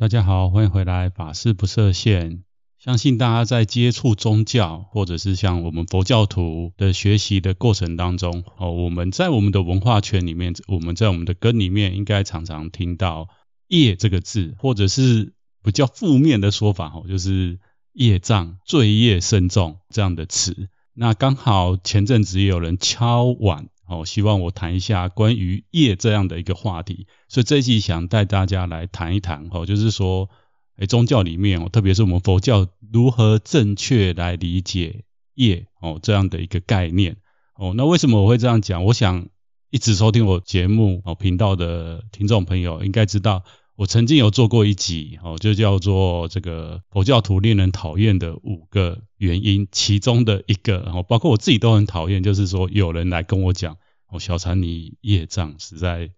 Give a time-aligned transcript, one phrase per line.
[0.00, 2.44] 大家好，欢迎回来，法事不设限。
[2.78, 13.26] 相信大家在接触宗教，或者是像我们佛教徒的学习的过程当中，哦，我们在我们的文化圈里面，我们在我们的根里面，应该常常听到
[13.66, 15.32] “业”这个字，或者是
[15.64, 17.58] 比较负面的说法，哦，就是
[17.92, 20.68] 业障、罪业深重这样的词。
[20.94, 23.68] 那刚好前阵子有人敲碗。
[23.88, 30.28] 哦，希望我谈一下关于业这样的一个话题，所以这一期想带大家来谈一谈，哦，就是说，
[30.76, 37.16] 诶，宗教里面哦，特别是我们佛教如何正确来理解业哦这样的一个概念
[37.54, 37.72] 哦。
[37.74, 38.84] 那为什么我会这样讲？
[38.84, 39.28] 我想
[39.70, 43.42] 一直收听我节目哦频道的听众朋友应该知道。
[43.78, 53.76] 我曾经有做过一集，哦，就叫做这个佛教徒令人讨厌的五个原因，其中的一个，然后包括我自己都很讨厌，就是说有人来跟我讲，
[54.08, 56.10] 哦，小禅你业障实在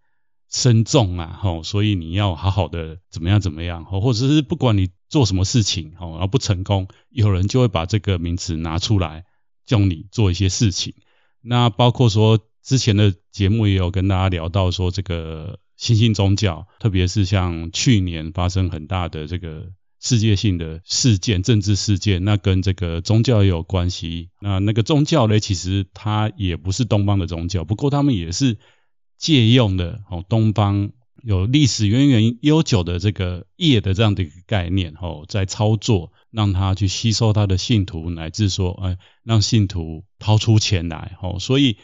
[0.51, 9.27] 深重啊，吼，所以你要好好的怎么样怎么样，或者是不管你做什么事情，哦，然后不成功，有人就会把这个名词拿出来
[9.67, 10.95] 叫你做一些事情。
[11.43, 15.59] 那包括说之前的节目也有跟大家聊到说这个。
[15.81, 24.29] 新兴宗教，特别是像去年发生很大的这个世界性的事件、政治事件，那跟这个宗教也有关系。
[24.43, 28.59] 那那个宗教呢，其实它也不是东方的宗教，不过他们也是
[29.17, 30.91] 借用的哦，东方
[31.25, 41.79] 有历史渊源悠久的这个业的这样的一个概念哦，在操作，让他去吸收他的信徒，乃至说，哎，让信徒掏出钱来哦，所以。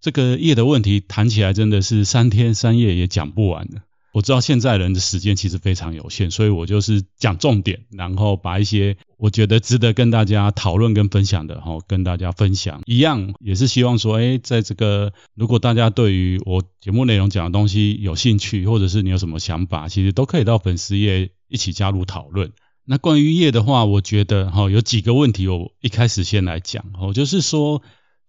[0.00, 3.82] 这个业的问题谈起来真的是三天三夜也讲不完的。
[4.12, 12.82] 我知道现在人的时间其实非常有限，所以我就是讲重点，然后把一些我觉得值得跟大家讨论跟分享的，哈，跟大家分享。
[12.86, 22.50] 一样也是希望说，哎，在这个如果大家对于我节目内容讲的东西有兴趣，或者是你有什么想法，其实都可以到粉丝页一起加入讨论。
[22.84, 27.80] 那关于业的话，我觉得哈有几个问题，我一开始先来讲，哦，就是说。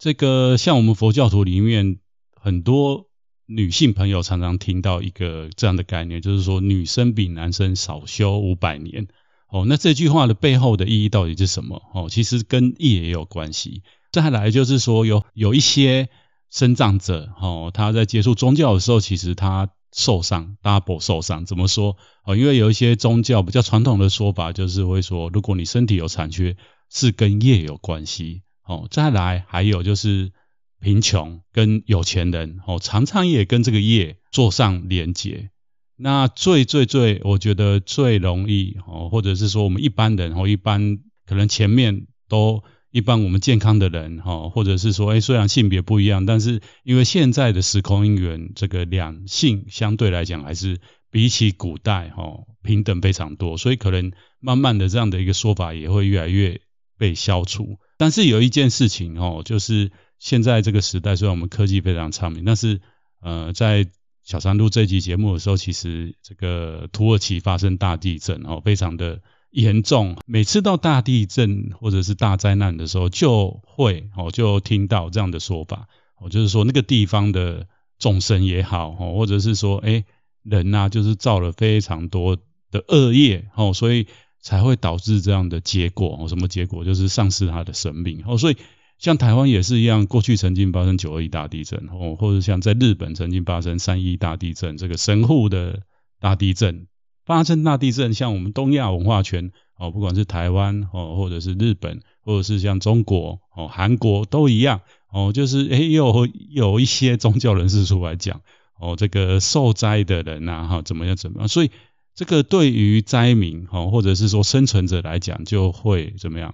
[0.01, 1.99] 这个像我们佛教徒里面
[2.33, 3.05] 很多
[3.45, 9.07] 女性朋友常常听到一个这样的概念，就是说女生比男生少修五百年。
[9.47, 11.83] 哦，那这句话的背后的意义到底是什么？
[11.93, 13.83] 哦，其实跟业也有关系。
[14.11, 16.09] 再来就是说有有一些
[16.49, 21.45] 身障者，哦，他在接触宗教的时候，其实他受伤，double 受伤。
[21.45, 21.95] 怎么说？
[22.25, 26.57] 哦，因为有一些宗教比较传统的说法，就是会说，如果你身体有残缺，
[26.89, 28.41] 是跟业有关系。
[28.65, 30.31] 哦，再来还有就是
[30.79, 35.49] 贫穷跟有钱人哦，常常也跟这个业做上连结。
[35.95, 52.23] 那最最最，我觉得最容易哦，或者是说我们一般人哦，一般可能前面都一般我们健康的人哈，或者是说，哎，虽然性别不一样，但是因为现在的时空因缘，这个两性相对来讲还是比起古代哈
[52.63, 56.61] 平等非常多，所以可能慢慢的这样的一个说法也会越来越
[56.97, 57.77] 被消除。
[58.01, 62.81] 但是有一件事情哦，就是现在这个时代，虽然我们科技非常昌明，但是
[63.21, 63.85] 呃，在
[64.23, 70.17] 小三录这期节目的时候，其实这个土耳其发生大地震哦，非常的严重。
[70.25, 77.67] 每次到大地震或者是大灾难的时候，就会哦就听到这样的说法哦，就是说那个地方的
[77.99, 80.05] 众生也好哦，或者是说哎
[80.41, 82.35] 人呐，就是造了非常多
[82.71, 84.07] 的恶业哦，所以。
[84.41, 86.83] 才会导致这样的结果，什么结果？
[86.83, 88.37] 就是丧失他的生命哦。
[88.37, 88.57] 所以
[88.97, 95.83] 像台湾也是一样，过去曾经发生九二一大地震哦，或者像在日本曾经发生三一大地震，这个神户的
[96.19, 96.87] 大地震
[97.25, 104.81] 发生大地震，像我们东亚文化圈哦，不管是台湾哦，或者是日本，或者是像中国哦、韩国都一样
[105.11, 108.41] 哦，就是诶有有一些宗教人士出来讲
[108.79, 111.69] 哦，这个受灾的人呐哈怎么样怎么样，所以。
[112.13, 116.53] 这个对于灾民哦，或者是说生存者来讲，就会怎么样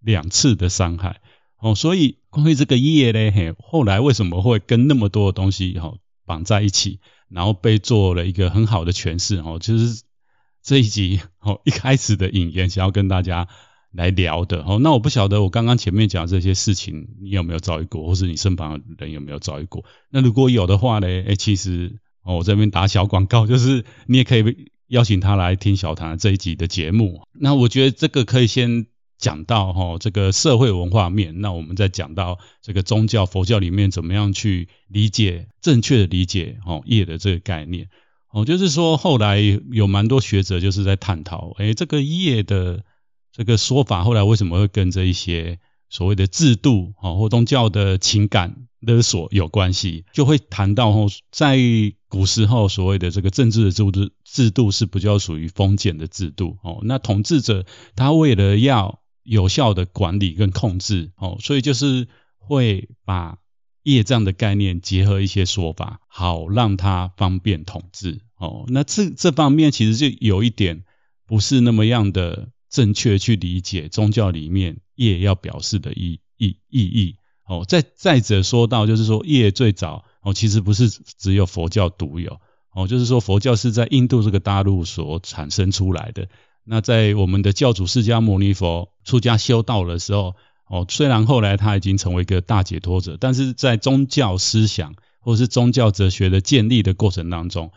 [0.00, 1.20] 两次的伤害
[1.58, 1.74] 哦。
[1.74, 9.58] 所以关于这个业呢，嘿，后来为什么会跟那么多的东西哈绑在一起，然后被做了一个很好的诠释哦。
[9.60, 10.02] 就是
[10.62, 13.48] 这一集哦一开始的引言，想要跟大家
[13.90, 14.78] 来聊的哦。
[14.80, 19.84] 那我不晓得我刚刚前面讲这些事情，你有没有遭遇过，或是你身旁的人有没有遭遇过？
[20.10, 24.70] 那如果有的话呢，哎，其实哦，我这边打小广告，就是你也可以。
[24.92, 28.84] 邀请他来听小禅这一集的节目，那我觉得这个可以先
[29.16, 37.88] 讲到哈，这个社会文化面，那我们再讲到这个宗教佛教里面怎么样去理解正确的理解哦业的这个概念
[38.32, 39.40] 哦，就是说后来
[39.70, 42.84] 有蛮多学者就是在探讨，诶这个业的
[43.32, 45.58] 这个说法后来为什么会跟这一些
[45.88, 51.56] 所谓的制度啊或宗教的情感勒索有关系，就会谈到哦在。
[52.12, 56.80] 古时候所谓的这个政治的制度制度是比较属于封建的制度哦。
[56.82, 57.64] 那统治者
[57.96, 62.06] 他为了要有效的管理跟控制哦，所以就是
[62.36, 63.38] 会把
[63.82, 68.66] 业这样的概念结合一些说法，好让他方便统治哦。
[68.68, 70.84] 那这这方面其实就有一点
[71.26, 77.16] 不是那么样的正确去理解宗教里面业要表示的意意意义
[77.46, 77.64] 哦。
[77.66, 80.04] 再再者说到就是说业最早。
[80.22, 82.40] 哦，其实不是只有佛教独有
[82.72, 86.28] 哦，就是说佛教是在印度这个大陆所产生出来的。
[86.64, 90.36] 那在我们的教主释迦牟尼佛出家修道的时候，
[90.68, 97.72] 哦，虽然后来他已经成为一个大解脱者，但是在宗教思想或是宗教哲学的建立的过程当中，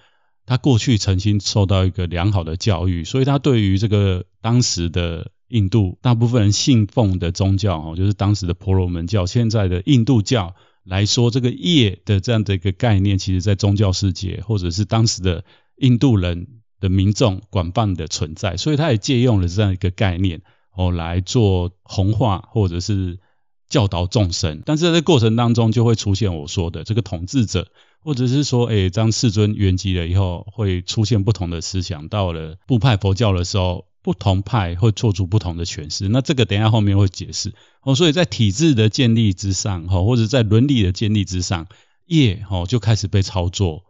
[0.45, 10.53] 他过去曾经受到一个良好的教育，所以他对于这个当时的印度大部分人信奉的宗教，哦，就是当时的婆罗门教，现在的印度教。
[10.85, 15.43] 来说，这个业的这样的一个概念，其实在宗教世界或者是当时的
[15.77, 16.47] 印度人
[16.79, 23.19] 的民众广泛的存在，所以他也借用了这样一个概念哦来做弘化或者是
[23.67, 24.61] 教导众生。
[24.63, 27.67] 但是在这过程当中，就会出现我说的这个统治者，
[28.03, 32.07] 或者是说，诶，当世尊圆寂了以后，会出现不同的思想。
[32.07, 33.85] 到了部派佛教的时候。
[34.05, 37.95] 不同派会做出不同的诠释，那这个等下后面会解释哦。
[37.95, 41.65] 所以在体制的建立之上，哈，或者在伦理的建立之上，
[42.05, 43.81] 业哈就开始被操作，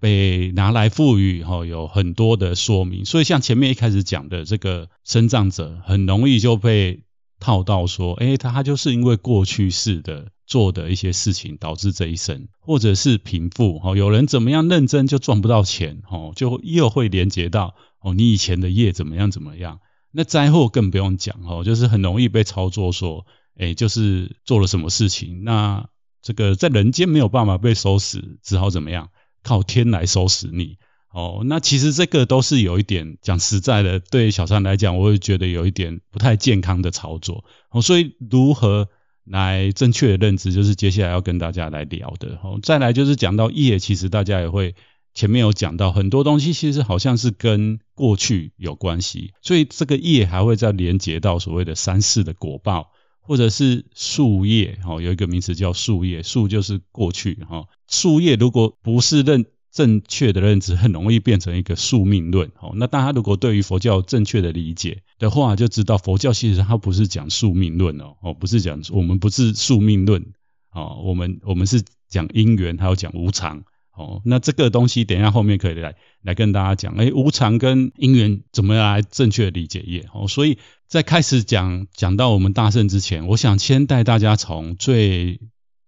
[0.00, 3.04] 被拿来赋予哈有很多的说明。
[3.04, 7.04] 所以像前面一开始讲的这个生障者，很容易就被
[7.38, 17.76] 套到说，诶，他他就是因为过去式的做的一些事情导致这一生，或者是贫富哈，有人怎么样认真就赚不到钱，哈，就又会连接到。
[18.00, 19.80] 哦，你以前的业怎么样怎么样？
[20.12, 23.26] 那灾祸更不用讲哦，就是很容易被操作说，
[23.56, 25.86] 诶，就是做了什么事情，那
[26.20, 29.10] 这个在人间没有办法被收拾，只好怎么样，
[29.44, 30.78] 靠天来收拾你。
[31.12, 37.44] 哦，那其实这个都是有一点讲实在的，对小三来讲，我会觉得有一点不太健康的操作。
[37.70, 38.88] 哦，所以如何
[39.24, 42.38] 来正确的认知，就是接下来要跟大家来聊的。
[42.42, 44.74] 哦，再来就是讲到业，其实大家也会。
[45.14, 52.90] 前面有讲到很多东西，其实好像是跟过去有关系，所以这个业还会再连接到所谓的三世的果报，
[53.20, 54.78] 或者是宿业。
[54.86, 57.34] 哦，有一个名词叫宿业，宿就是过去。
[57.48, 62.50] 哈，宿业如果不是认正确的认知，很容易变成一个宿命论。
[62.60, 70.32] 哦，那大家如果对于佛教正确的理解的话，就知道佛教其实它不是讲宿命论哦，哦，不是讲我们不是宿命论。
[70.72, 73.64] 哦，我们我们是讲因缘，还有讲无常。
[74.00, 80.08] 哦，那这个东西等一下后面可以来来跟大家讲，哎，无常跟因缘怎么来正确理解业？
[80.14, 85.40] 哦，所以在开始讲讲到我们大圣之前，我想先带大家从最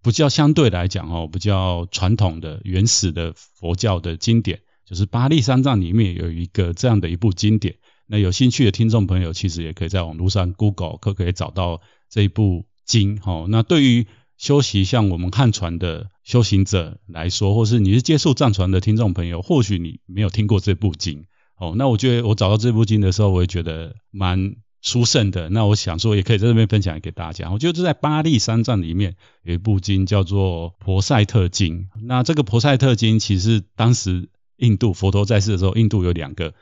[0.02, 7.76] 比较相对来讲哦，比较传统的原始的佛教的经典，就是八利三藏里面有一个这样的一部经典。
[8.06, 11.80] 那有兴趣的听众朋友，其实也可以在网络上 Google 可可以找到
[12.10, 13.18] 这一部经。
[13.24, 14.06] 哦，那对于
[14.42, 21.74] 修习像我们汉传的修行者来说，或是你是接触藏传的听众朋友，或许你没有听过这部经哦。
[21.76, 25.48] 那我觉得我找到这部经的时候，我也觉得蛮殊胜的。
[25.48, 27.52] 那我想说，也可以在这边分享给大家。
[27.52, 31.82] 我觉得在巴利三藏里面有一部经叫做《婆塞特经》。
[32.02, 36.52] 那这个《婆塞特经》其实当时印度佛陀在世的时候，印度有两个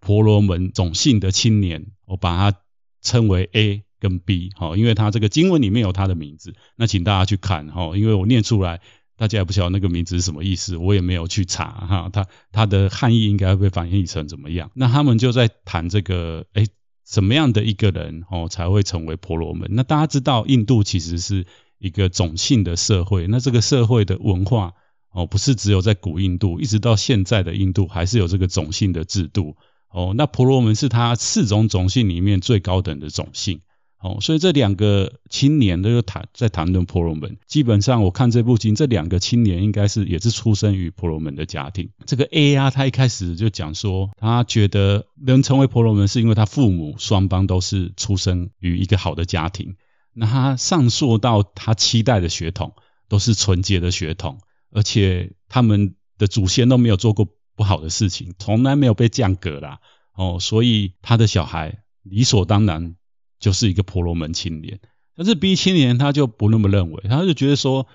[0.00, 2.58] 婆罗门种姓的青年，我把它
[3.02, 3.84] 称为 A。
[4.00, 8.80] 跟 B 好，因为他这个经文里面有他的名字，那请大家去看哈，因为我念出来，
[9.16, 14.70] 大家也不晓得那个名字是什么意思，我也没有去查哈，他他的汉义应该会被翻译成怎么样？
[14.74, 16.66] 那他们就在谈这个，诶，
[17.06, 19.68] 什么样的一个人哦才会成为婆罗门？
[19.72, 21.46] 那大家知道，印度其实是
[21.78, 24.72] 一个种姓的社会，那这个社会的文化
[25.12, 29.56] 哦，不是只有在古印度，一直到现在的印度还是有这个种姓的制度
[29.90, 30.14] 哦。
[30.16, 33.60] 那婆罗门是他四种种姓里面最高等的种姓。
[34.02, 37.36] 哦，所以这两个青年都有谈在谈论婆罗门。
[37.46, 41.90] 基本上我看这部经，这两个青年应该是也是出生于婆罗门的家庭。
[42.06, 49.76] 这个 A 啊，他一开始就讲说，他觉得能成为婆罗门是因为他父母双方都是出生于一个好的家庭。
[50.14, 52.72] 那他上溯到他期待的血统
[53.06, 54.38] 都是纯洁的血统，
[54.72, 59.80] 而且他们的祖先都没有做过不好的事情，从来没有被降格啦。
[60.14, 62.96] 哦，所以他的小孩理所当然。
[63.40, 64.78] 就是一个婆罗门青年，
[65.16, 67.86] 但是 B 青年他就不那么认为，他就觉得说，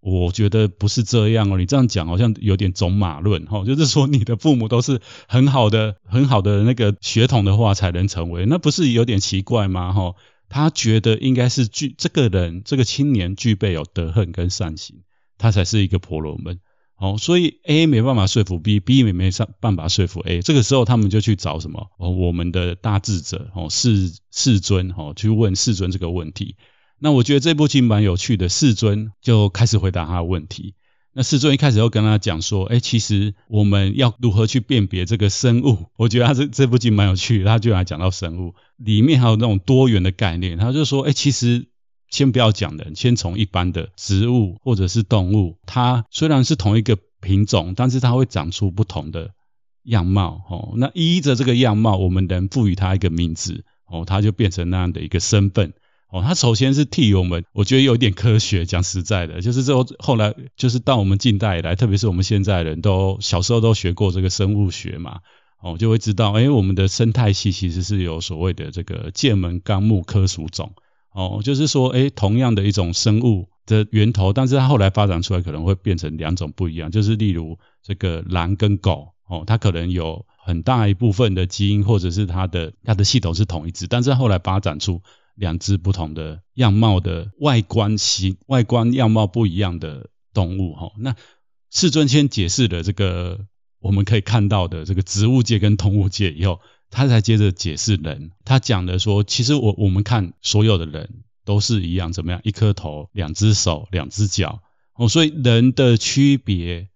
[0.00, 9.92] 我觉得不是这样哦，你这样讲好像有点种马论哈，就是说你的父母都是很好的、很好的那个血统的话才能成为，那不是有点奇怪吗？
[9.92, 10.14] 哈，
[10.48, 15.02] 他觉得应该是具这个人这个青年具备有德恨跟善行，
[15.38, 16.60] 他才是一个婆罗门
[16.98, 20.42] 哦，所以 A 没办法说服 B，B 也没办法说服 A。
[20.42, 21.90] 这个时候他们就去找什么？
[21.96, 26.56] 哦，我们的大智者哦，世世尊哦，去问世尊这个问题。
[26.98, 30.74] 那我觉得这部经蛮有趣的，世尊就开始回答他的问题。
[31.12, 35.86] 那世尊一开始又跟他讲说，哎，其实我们要如何去辨别这个生物？
[35.96, 40.58] 我觉得他这这部经蛮有趣的，他就来讲到生物里面还有那种多元的概念。
[40.58, 41.68] 他就说，哎，其实
[42.10, 49.30] 先不要讲人，先从一般的植物或者是动物，它虽然是同一个品种，但是它会长出不同的
[49.84, 50.40] 样貌。
[50.48, 55.74] 哦，那依着这个样貌，我们能赋予它一个名字，哦，它就变成那样的一个身份。
[56.10, 58.64] 哦，它首先是替我们，我觉得有点科学。
[58.64, 65.18] 讲实在的，就是之后后来，就是到我们近代以来，特别是我们现在人都小时候都学过这个生物学嘛，
[65.60, 70.72] 哦，就会知道，哎，我们的生态系其实是有所谓的这个界门纲目科属种。
[71.12, 76.90] 哦，就是说，哎，同样的一种生物的源头，但是它后来发展出来可能会变成两种不一样。
[76.90, 85.02] 就是例如这个狼跟狗，哦，它可能有很大一部分的基因或者是它的它的系统是同一只，但是后来发展出。
[85.38, 91.14] 两只不同的样貌的外观形外观样貌不一样的动物哈，那
[91.70, 93.46] 世尊先解释了这个
[93.78, 96.58] 我们可以看到的这个植物界跟动物界以后，
[96.90, 98.30] 他才接着解释人。
[98.44, 102.40] 他讲的说，其实我我们看所有的人都是一样，怎么样？
[102.44, 104.62] 一颗头，两只手，两只脚
[104.94, 106.88] 哦，所以人的区别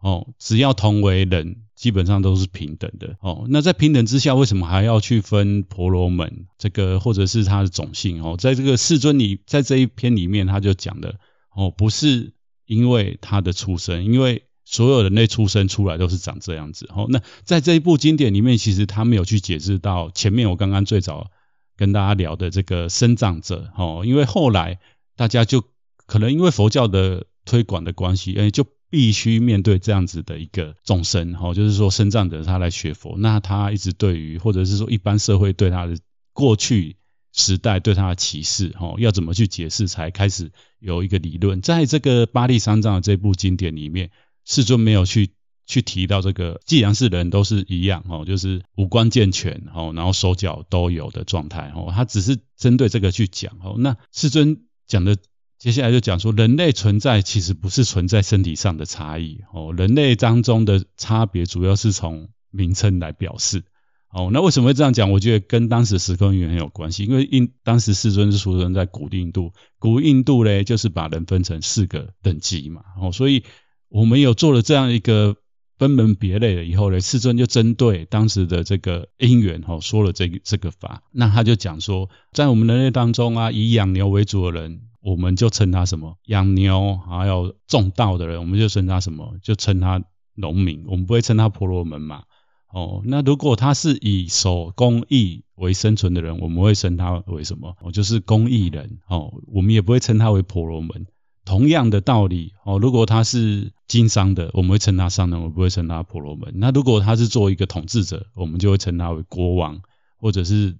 [0.00, 1.62] 哦，只要同为人。
[1.78, 3.46] 基本上都是平等的哦。
[3.48, 8.36] 那在平等之下，为什么还要去分婆罗门这个，或者是他的种姓哦？
[8.36, 11.20] 在这个世尊里，在这一篇里面，他就讲的
[11.54, 12.32] 哦，不是
[12.66, 17.06] 因为他的出生，因为所有人类出生出来都是长这样子哦。
[17.08, 21.30] 那在这一部经典里面，其实他没有去解释到前面我刚刚最早
[21.76, 24.78] 跟大家聊的这个生长者哦，因为后来
[25.16, 25.64] 大家就
[26.06, 28.66] 可能因为佛教的推广的关系，哎，就。
[28.90, 35.98] 必须面对这样子的一个众生，哈，就是说生长者他来学佛，那他一直对于或者是说一般社会对他的
[36.32, 36.96] 过去
[37.34, 41.60] 时代对他的歧视，哈，要怎么去解释，才开始有一个理论。
[41.60, 44.10] 在这个巴利三藏的这部经典里面，
[44.48, 45.30] 世尊没有去
[45.66, 55.16] 去提到这个，既然是人都是一样，哈，就是五官健全，哈，然后手脚都有的状态，哈，他只是针对这个去讲，哈，那世尊讲的。
[55.58, 63.64] 接下来就讲说，人类存在其实不是存在身体上的差异哦，人类当中的差别主要是从名称来表示
[64.12, 64.30] 哦。
[64.32, 65.10] 那为什么会这样讲？
[65.10, 73.42] 我觉得跟当时时空因缘很有关系，因为印当时世尊是出生在古印度，古印度嘞就是把人分成四个等级嘛哦，所以
[73.88, 75.36] 我们有做了这样一个。
[75.78, 81.04] 分门别类了以后呢，世尊就针对当时的这个因缘哈，说了这个这个法。
[81.12, 86.16] 那他就讲说，在我们人类当中啊，以养牛为主的人，我们就称他什么？
[86.26, 89.36] 养牛还有种稻的人，我们就称他什么？
[89.40, 90.02] 就称他
[90.34, 90.82] 农民。
[90.88, 92.24] 我们不会称他婆罗门嘛。
[92.72, 97.76] 哦，那如果他是以手工艺为生存的人，我们会称他为什么？
[97.82, 98.98] 哦，就是工艺人。
[99.08, 101.06] 哦，我们也不会称他为婆罗门。
[101.48, 106.52] 同样的道理哦，如果他是经商的，我们会称他商人，我不会称他婆罗门。
[106.56, 109.80] 那如果他是做一个统治者，我们就会称他为国王，
[110.18, 110.76] 或者是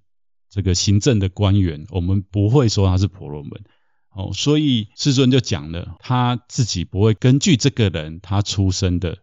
[0.50, 3.52] 这个行政的官员，我们不会说他是婆罗门。
[4.10, 9.16] 哦，所以世尊就讲了，他自己不会根据这个人他出生的，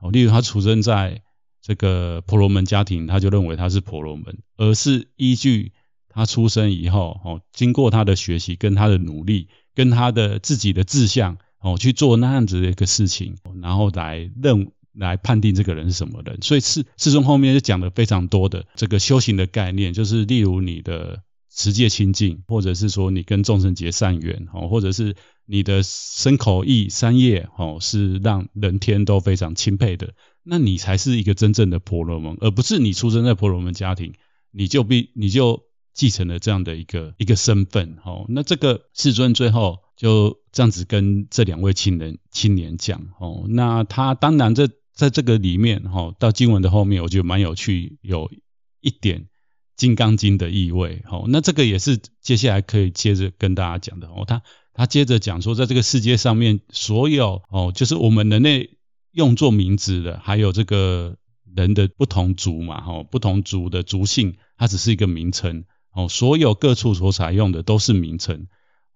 [0.00, 1.20] 哦，例如他出生在
[1.60, 5.72] 这个婆罗门家庭，他就认为他是婆罗门，而是依据
[6.08, 9.48] 他出生以后，哦，经过他的学习跟他的努力。
[9.76, 16.38] 跟他的自己的志向哦去做那样子的一个事情，然后来认来判定这个人是什么人。
[16.40, 21.20] 所以世世尊后面就讲了非常多的这个修行的概念，就是例如你的
[21.54, 25.14] 持戒清净，或者是说你跟众生结善缘哦，或者是
[25.44, 34.14] 你的身口意三业哦是让人天都非常钦佩的，那你才是一个真正的婆罗门，而不是你出生在婆罗门家庭，
[34.50, 35.65] 你就必你就。
[35.96, 48.30] 继承了这样的一个一个身份，哦，那这个世尊最后就这样子跟这两位青人青年讲，哦，那他当然在在这个里面，哈，到经文的后面，我觉得蛮有趣，有
[48.82, 49.20] 一点
[49.74, 54.42] 《金刚经》的意味，哦，那这个也是接下来可以接着跟大家讲的，哦，他
[54.74, 58.76] 他接着讲说，在这个世界上面，所有哦，就是我们人类
[59.12, 61.16] 用作名字的，还有这个
[61.54, 65.64] 人的不同族嘛，哈，不同族的族姓，它只是一个名称。
[65.96, 68.46] 哦，所有各处所采用的都是名称。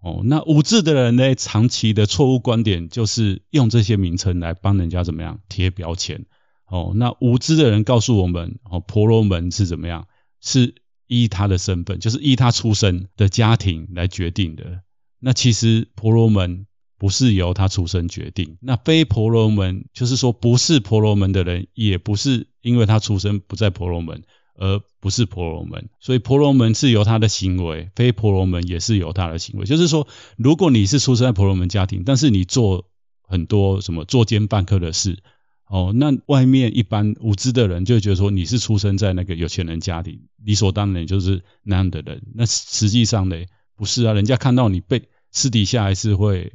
[0.02, 6.26] 哦，那无智的人呢，长期的错误观点就是用这些名称来帮人家怎么样贴标签。
[6.66, 10.07] 哦，那无知的人告诉我们，哦，婆罗门是怎么样？
[10.42, 10.75] 是
[11.07, 14.83] 依他的身份，就是依他出生的家庭来决定的。
[15.19, 16.66] 那其实婆罗门
[16.97, 18.57] 不是由他出生决定。
[18.61, 24.23] 那非婆罗门就是说不是婆罗门的人，也不是因为他出生不在婆罗门
[24.61, 25.88] 而不是婆罗门。
[25.99, 29.64] 所以婆罗门是由他的行为，非婆罗门也是由他的行为。
[29.64, 32.85] 就是说，如果你是出生在婆罗门家庭，但是你做
[33.23, 35.19] 很多什么作奸犯科的事。
[35.67, 42.21] 哦，那外面一般无知的人就觉得说你是出生在那个有钱人家庭，理所当然就是那样的人。
[42.35, 43.37] 那实际上呢，
[43.76, 46.52] 不是啊，人家看到你被私底下还是会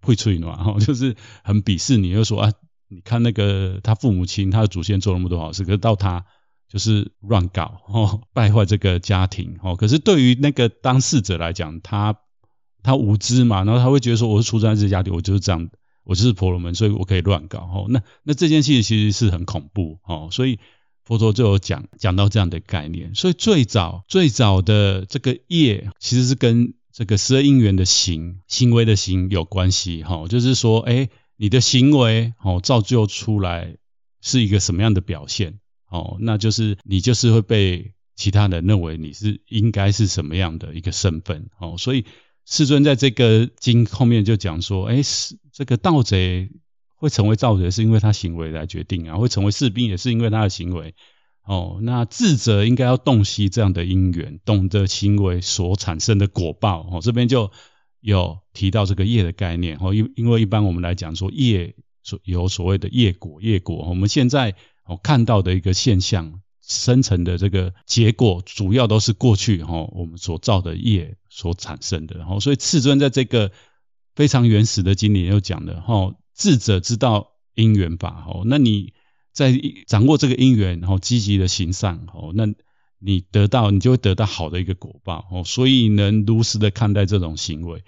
[0.00, 2.52] 会吹暖，哦，就是很鄙视你，就说啊，
[2.88, 6.24] 你看那个他父母亲他的祖先做那么多好事，可是到他
[6.74, 9.76] 就是乱搞 哦，败坏这个家庭哦。
[9.76, 12.16] 可是对于那个当事者来讲，他
[12.82, 15.70] 他无知嘛，然后他会觉得说我是出生在这家庭，我就是这样。
[16.06, 17.86] 我就是婆罗门，所以我可以乱搞吼。
[17.88, 20.28] 那那这件事情其实是很恐怖哦。
[20.30, 20.58] 所以
[21.06, 23.14] 佛陀就有讲讲到这样的概念。
[23.14, 30.28] 所以最早最早的这个业，其实是跟这个十二因缘的行行为的行有关系哈。
[30.28, 33.78] 就是说，哎，你的行为哦，造就出来
[34.20, 35.58] 是一个什么样的表现
[35.94, 36.16] 哦？
[36.20, 41.76] 那就是你就是会被其他人认为你是应该是什么样的一个身份哦。
[41.78, 42.04] 所以。
[42.46, 46.50] 世尊在这个经后面就讲说，哎，是这个盗贼
[46.94, 50.94] 会成为盗贼，是因为他行为来决定啊；会成为士兵，也是因为他的行为。
[51.44, 56.86] 哦，那智者应该要洞悉这样的因缘，懂得行为所产生的果报。
[56.92, 57.50] 哦，这边就
[58.00, 59.78] 有提到这个业的概念。
[59.80, 66.40] 哦，因因为一般我们来讲说业所有所谓的业果，业果，我们现在哦看到的一个现象。
[66.66, 72.16] 生成的这个结果，主要都是过去哈我们所造的业所产生的。
[72.16, 73.52] 然后所以世尊在这个
[74.14, 78.94] 非常原始的经典又讲了哈，智者知道因缘法哦，那你
[79.30, 79.52] 在
[79.86, 82.46] 掌握这个因缘，然后积极的行善哦，那
[82.98, 87.84] 你得到你就会得到好的一个果报哦，所以能如实的看待这种行为，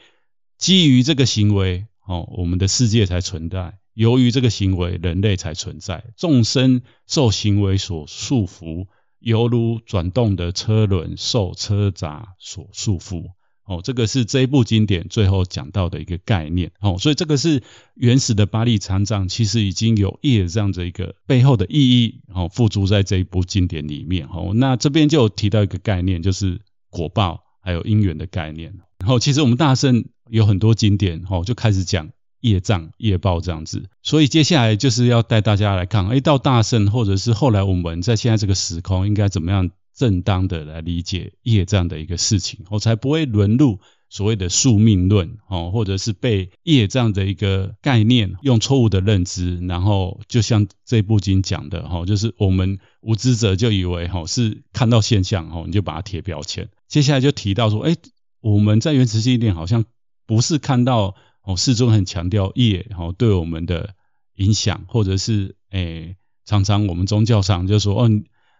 [0.58, 3.78] 基于这个行为哦，我们的世界才存在。
[3.96, 6.04] 由于这个行为，人类才存在。
[6.18, 8.88] 众生受行为所束缚，
[9.20, 13.24] 犹如转动的车轮受车闸所束缚。
[13.64, 16.72] 哦，这个是这一部经典最后讲到的一个概念。
[16.78, 17.62] 哦，所以这个是
[17.94, 24.26] 原始的巴利禅藏，其实已经有业这样的一个背后的意义，哦，付诸在这一部经典里面。
[24.26, 28.74] 哦，那这边就提到一个概念，就是果报还有因缘的概念。
[28.98, 32.10] 然后，其实我们大圣有很多经典，哦，就开始讲。
[32.46, 56.68] 业障、业报这样子，所以接下来就是要带大家来看，哎，到大圣或者是后来我们在现在这个时空，应该怎么样正当的来理解业这样的一个事情，我才不会沦入所谓的宿命论哦，或者是被业这样的一个概念用错误的认知，然后就像这部经讲的哈，就是我们无知者就以为哈是看到现象哈，你就把它贴标签。
[56.86, 57.96] 接下来就提到说，哎，
[58.40, 59.84] 我们在原始经典好像
[60.26, 61.16] 不是看到。
[61.46, 63.94] 哦，世尊很强调业哦对我们的
[64.34, 68.10] 影响，或者是诶、常常我们宗教上就说哦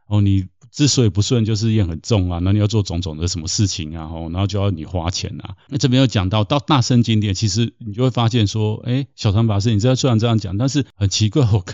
[0.07, 5.57] 哦，你之所以不顺，就是业很重啊，那你要做种种的什么事情啊，哦，然后就要你花钱啊。
[5.69, 11.65] 那这边有讲到到大乘经典，其实你就会发现说，诶、小唐法师，你知道虽然这样讲，但是很奇怪，我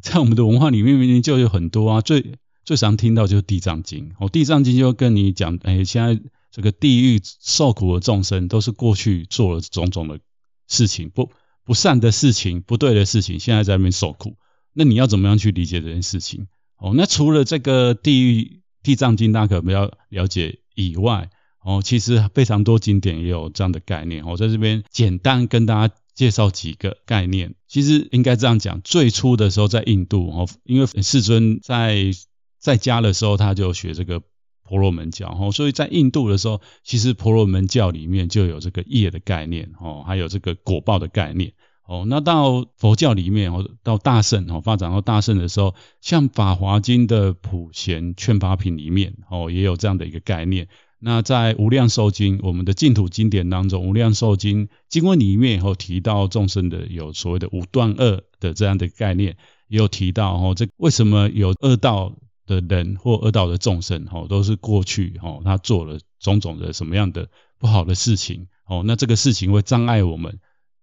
[0.00, 10.20] 在我们的文化里面明明就有很多啊，最最常听到就是地藏经哦，地藏经就跟你讲，诶、欸，现在这个地狱受苦的众生都是过去做了种种的。
[10.68, 11.30] 事情不
[11.64, 14.36] 不善的事情，不对的事情，现在在那边受苦，
[14.72, 16.46] 那你要怎么样去理解这件事情？
[16.76, 21.30] 哦，那除了这个地狱地藏经，大家可能要了解以外，
[21.62, 24.26] 哦，其实非常多经典也有这样的概念。
[24.26, 27.54] 我在这边简单跟大家介绍几个概念。
[27.68, 32.10] 其实应该这样讲，最初的时候在印度，哦，因为世尊在
[32.58, 34.22] 在家的时候，他就学这个。
[34.64, 41.52] 婆罗门教，吼，所以在印度的时候，其实婆罗门教里面就有这个业的概念，吼，还有这个果报的概念，
[41.86, 50.68] 哦，那到佛教里面，哦，到大圣，哦，发展到大圣的时候，像《法华经》的普贤劝法品里面，哦，也有这样的一个概念。
[50.98, 59.36] 那在《无量寿经》我们的净土经典当中，《无量寿经》经文里面，以后提到众生的有所谓的五断恶的这样的概念，
[59.68, 62.16] 也有提到，哦，这为什么有恶道？
[62.46, 67.28] 的人或恶道的众生，哦，都是过去，哦，他做了种种的什么样的
[67.58, 70.38] 不好的事情，哦，那这个事情会障碍我们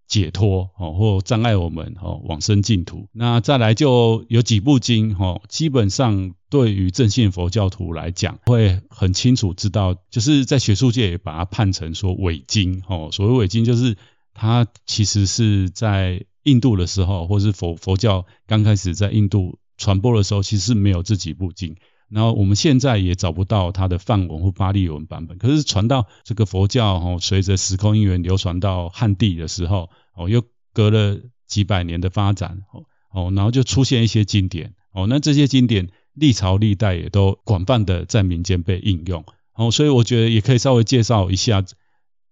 [0.07, 3.07] 解脱，哦，或障碍我们，哦，往生净土。
[3.11, 13.97] 那再来就有几部经，哦，基本上对于正信佛教徒来讲，会很清楚知道，就是在学术界也把它判成说伪经，哦，所谓伪经就是
[14.33, 19.59] 它其实是在印度的时候，或是佛佛教刚开始在印度。
[19.81, 21.75] 传播的时候其实是没有这几部经，
[22.07, 25.39] 然后我们现在也找不到它的梵文或巴利文版本。
[25.39, 31.17] 可是传到这个佛教哦，随着时空因缘流传到汉地的时候哦，又隔了
[31.47, 41.65] 几百年的发展哦哦，然后就出现一些经典哦，那这些经典历朝历代也都广泛的在民间被应用哦，所以我觉得也可以稍微介绍一下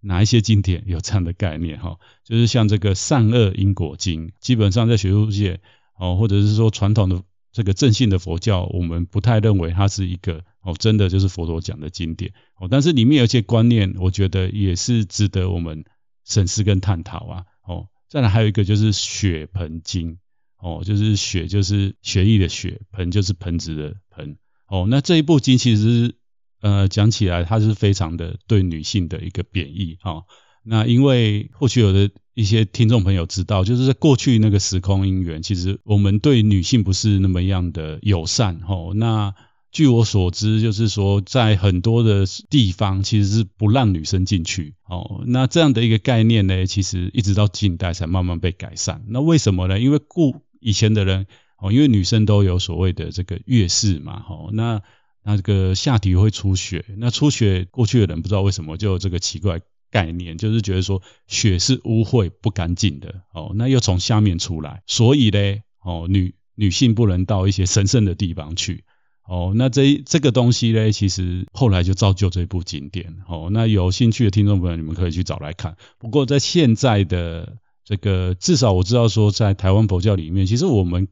[0.02, 5.62] 哪一些经典有这样的概念哈，就是像这个善恶因果经，基本上在学术界
[5.98, 7.24] 哦，或者是说传统的。
[7.52, 12.68] 这个正信的佛教，我们不太认为它是一个哦，真的就是佛陀讲的经典哦。
[12.70, 15.84] 但是里面有一些观念，我觉得也是值得我们
[16.26, 17.46] 审视跟探讨啊。
[17.64, 20.20] 哦，再来还有一个就是血盆经
[20.58, 24.86] 哦，就是血就是血液的血，盆就是盆子的盆哦。
[24.90, 26.16] 那这一部经其实
[26.62, 30.26] 呃讲起来，它是非常的对女性的一个贬义哦。
[30.64, 38.94] 那因为或许有的一些听众朋友知道，就是在过去那个时空因缘，其实我们对女性不是那么样的友善哦。
[38.96, 39.34] 那
[39.72, 45.24] 据我所知，就是说在很多的地方其实是不让女生进去哦。
[45.28, 49.04] 那这样的一个概念呢，其实一直到近代才慢慢被改善。
[49.08, 49.80] 那为什么呢？
[49.80, 51.28] 因为故以前的人
[51.60, 54.50] 哦，因为女生都有所谓的这个月事嘛吼。
[54.54, 54.82] 那
[55.24, 59.62] 那这个下体会出血，那出血过去的人不知道为什么就有这个奇怪。
[59.92, 65.40] 概念就是觉得说血是污秽不干净的哦，那又从下面出来，所以呢
[65.82, 68.84] 哦女女性不能到一些神圣的地方去
[69.26, 75.78] 哦，那这这个东西呢，其实后来就造就这部经典哦，那有兴趣的听众朋友你们可以去找来看。
[75.98, 81.08] 不过在现在的这个至少我知道说在台湾佛教里面，其实我们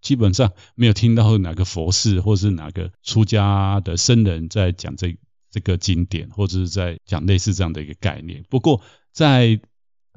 [0.00, 5.16] 基本上没有听到哪个佛事或是哪个出家的僧人在讲这。
[5.54, 8.44] 这个经典，或者是在讲类似这样的一个概念。
[8.50, 9.60] 不过，在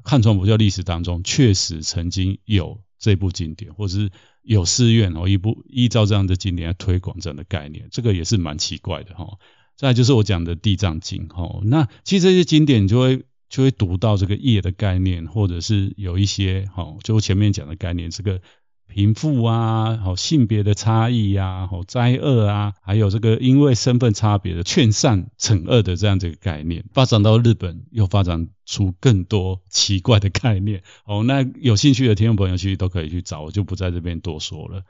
[0.02, 4.10] 汉传佛教历史当中，确实曾经有这部经典，或者是
[4.42, 9.38] 有寺院哦，一部依照这样的经典来推广这样的概念，这个也是蛮奇怪的哈。
[9.76, 18.42] 再来就是我讲的《地藏经》哈，那其实这些经典就会就会读到这个业的概念，或者是有一些哈，就前面讲的概念，这个。
[18.88, 30.82] 贫富啊，好性别的差异呀，好灾厄啊，还有这个因为身份差别的劝善惩恶的这样这个概念，发展到日本又发展出更多奇怪的概念。
[31.04, 34.82] 哦，那有兴趣的听众朋友其实都可以去找，我就不在这边多说了。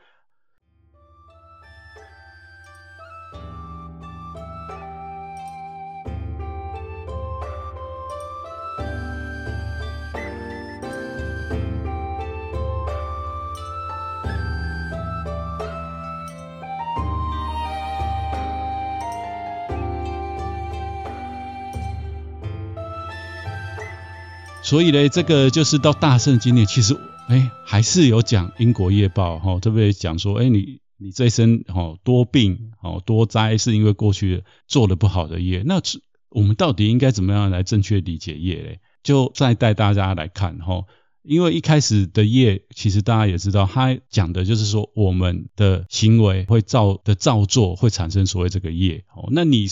[24.68, 26.94] 所以呢，这个就是到大圣经典，其实
[27.28, 35.62] 哎，还是有讲因果业报哈，特别讲说，哎，你你这一生哈多病哦多灾，是因为过去做了不好的业。
[35.64, 35.80] 那
[36.28, 38.80] 我们到底应该怎么样来正确理解业嘞？
[39.02, 40.84] 就再带大家来看哈，
[41.22, 49.66] 因为一开始的业，其实大家也知道，他讲的就是说，我们的行为会造的造作会产生所谓这个业哦，那你。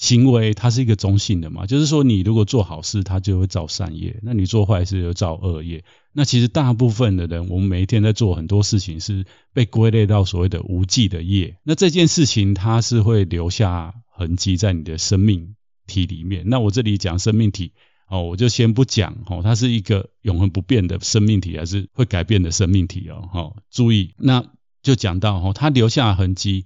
[0.00, 5.84] 行为它是一个中性的嘛，就是说你如果做好事，它就会造善业；那你做坏事就造恶业。
[6.14, 11.58] 那其实大部分的人，我们每一天在做很多事情，是被归类到所谓的无记的业。
[11.64, 15.54] 那这件事情它是会留下痕迹在你的生命
[15.86, 16.44] 体里面。
[16.46, 17.72] 那我这里讲生命体
[18.08, 23.28] 哦，我就先不讲哦，它是一个永恒不变的生命体，还是会改变的生命体哦。
[23.30, 24.46] 好，注意，那
[24.82, 26.64] 就讲到哦，它留下痕迹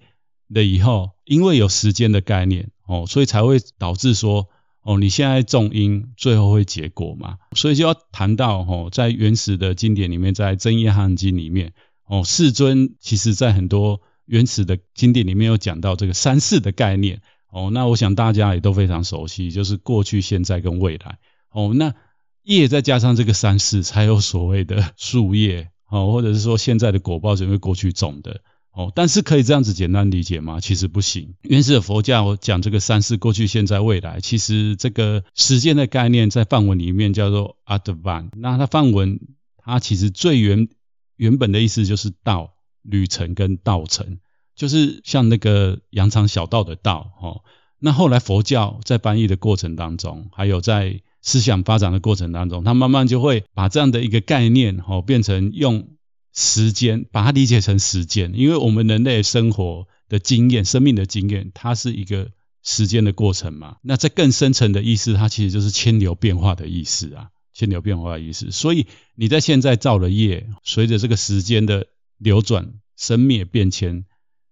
[0.49, 2.71] 了以后，因为有时间的概念。
[2.87, 4.47] 哦，所以才会导致说，
[4.83, 7.39] 哦，你现在种因，最后会结果嘛。
[7.57, 11.73] 所以就要谈到，哦，在原始的经典里面，在《增一阿含经》里面，
[12.07, 17.23] 哦，世尊其实在很多原始的经典里面有讲到这个三世的概念。
[17.51, 21.19] 哦，那我想大家也都非常熟悉，就是过去、现在跟未来。
[21.53, 21.95] 哦，那
[22.43, 25.71] 业再加上这个三世，才有所谓的树业。
[25.89, 28.43] 哦，或者是说现在的果报是因为过去种的。
[28.77, 30.59] 哦，但是可以这样子简单理解吗？
[30.59, 31.37] 其实不行。
[31.43, 38.31] 原始的佛教讲这个三世过去、现在、未来，其实这个时间的概念在梵文里面叫做 Advan。
[38.37, 39.21] 那它梵文
[39.59, 40.69] 它其实最原
[41.17, 44.19] 原本的意思就是道、旅程跟道程，
[44.57, 47.13] 就是像那个羊肠小道的道。
[47.23, 47.43] 哦，
[47.79, 55.91] 那后来佛教在翻译的过程当中，还有在思想发展的过程当中，它慢慢就会把这样的一个概念哦变成用。
[56.35, 62.31] 时间，把它理解成时间，因为我们人类生活的经验、生命的经验，它是一个
[62.63, 63.77] 时间的过程嘛。
[63.83, 68.51] 那在更深层的意思，它其实就是迁流变化的意思啊，迁流变化的意思。
[68.51, 71.87] 所以你在现在造了业，随着这个时间的
[72.19, 74.05] 流转、生灭变迁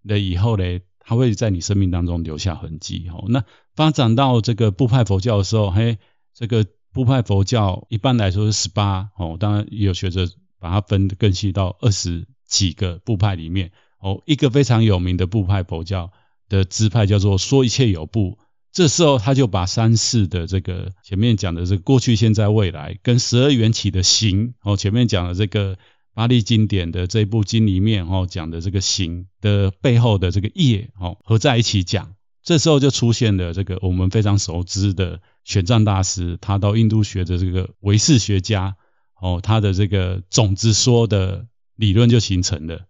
[0.04, 0.64] 了以后呢，
[1.00, 3.08] 它会在你生命当中留下痕迹。
[3.12, 5.98] 哦，那发展到这个部派佛教的时候，嘿，
[6.32, 10.28] 这个部派佛教一般来说是十八，哦，当然也有学者
[10.62, 13.72] 把它分得更细到二十几个部派里面。
[13.98, 16.12] 哦，一个非常有名的部派佛教
[16.48, 18.38] 的支派叫做说一切有部。
[18.72, 25.76] 这时候他就把三世的这个前面讲的这个过去、现在、未来，跟十二缘起的行，哦，前面讲的这个
[26.14, 32.14] 巴利经典的这部经里面，哦，讲的这个行的背后的这个业，哦，合在一起讲。
[32.42, 38.76] 这时候就出现了这个我们非常熟知的玄奘大师，他到印度学的这个唯识学家，
[39.22, 42.80] 哦，他的这个种子说的理论就形成了。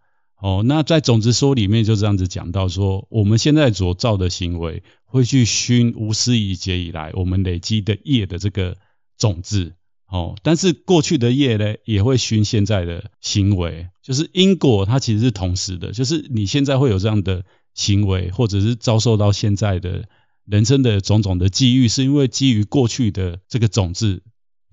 [0.41, 8.75] 哦，那在种子说里面就这样子讲到说，我们现在所造的行为会去熏无始以劫以来我们累积的业的这个
[9.17, 9.75] 种子。
[10.07, 20.09] 哦，但是过去的业呢，也会熏现在的行为，就是因果它其实是同时的，就是你现在会有这样的行为，或者是遭受到现在的
[20.45, 24.23] 人生的种种的际遇，是因为基于过去的这个种子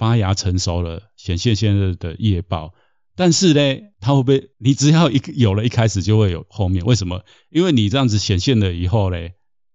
[0.01, 2.73] 发芽成熟了，显现现在的业报。
[3.15, 4.49] 但是呢，它会不会？
[4.57, 6.87] 你只要一有了一开始，就会有后面。
[6.87, 7.23] 为什么？
[7.51, 9.19] 因为你这样子显现了以后呢，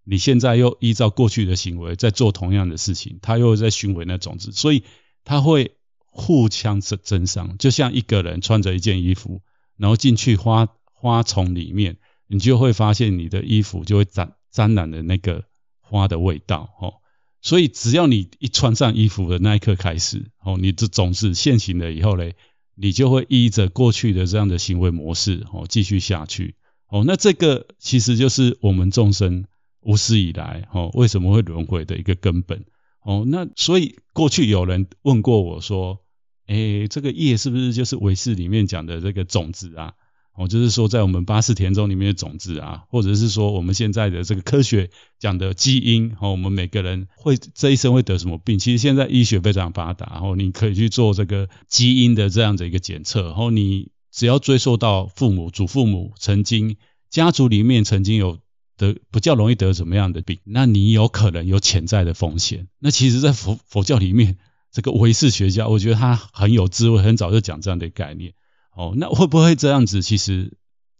[0.04, 4.82] 你现在又依照过去的行为在做同样的事情，它又在熏为那种子，所以
[5.24, 5.76] 它会
[6.08, 7.60] 互相增增上。
[7.60, 9.44] 就像一个人穿着一件衣服，
[9.78, 15.44] 然后进去花花丛里面，你就会发现你的衣服就会沾沾染了那个
[15.82, 16.74] 花的味道。
[16.82, 16.96] 哦，
[17.46, 22.36] 所以只要你一穿上衣服的那一刻开始，哦，你的种子现行了以后嘞。
[22.78, 26.56] 你就会依着过去的这样的行为模式哦，继续下去
[26.90, 27.06] 哦。
[27.08, 29.46] 那这个其实就是我们众生
[29.80, 32.66] 无始以来哦，为什么会轮回的一个根本
[33.02, 33.24] 哦。
[33.26, 36.02] 那所以过去有人问过我说，
[36.48, 39.94] 诶，这个业是不是就是唯识里面讲的这个种子啊？
[40.38, 48.60] 哦，就是说，在我们八识田中里面的种子啊，或者是说我们现在的这个科学讲的基因，哦，我们每个人会这一生会得什么病？
[48.60, 56.76] 其实现在医学非常发达，然后你可以去做这个基因的这样的一个检测，然后你只要追溯到父母、祖父母曾经
[57.10, 58.40] 家族里面曾经有
[58.78, 62.68] 得比较容易得什么样的病，那你有可能有潜在的风险。
[62.80, 64.38] 那其实，在佛佛教里面，
[64.74, 68.34] 这个唯识学家，我觉得他很有智慧，很早就讲这样的概念。
[68.76, 70.02] 哦，那会不会这样子？
[70.02, 70.58] 其实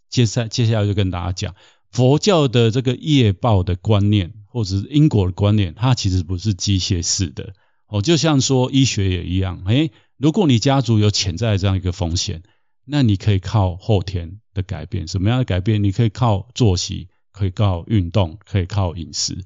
[0.10, 1.56] 接下接下来就跟大家讲，
[1.92, 7.54] 佛教的这个业报的观念，或者是因果的观念，它其实不是机械式的。
[7.88, 12.42] 哦，就像说医学也一样，诶，如果你家族有潜在的这样一个风险，
[12.86, 15.84] 那你可以靠后天的改变，什么样的改变？
[15.84, 19.44] 你可以靠作息，可以靠运动，可以靠饮食。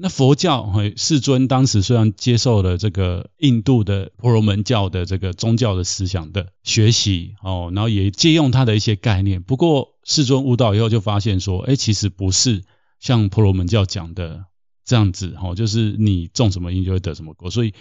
[0.00, 9.42] 那佛教，世尊当时虽然接受了这个印度的婆罗门教的这个宗教的思想的学习，哦，然后也借用他的一些概念。
[9.42, 12.62] 不过世尊悟道以后就发现说，哎，其实不是
[13.00, 14.44] 像婆罗门教讲的
[14.84, 17.74] 这样子，哦，就是你种什么因就会得什么果，所以